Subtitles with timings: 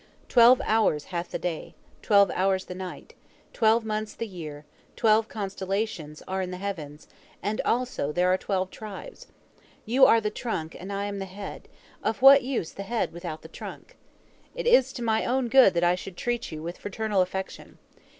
[0.29, 3.13] Twelve hours hath the day, twelve hours the night,
[3.53, 7.07] twelve months the year, twelve constellations are in the heavens,
[7.43, 9.27] and also there are twelve tribes!
[9.85, 13.47] You are the trunk and I am the head—of what use the head without the
[13.47, 13.95] trunk?
[14.55, 17.77] It is to my own good that I should treat you with fraternal affection.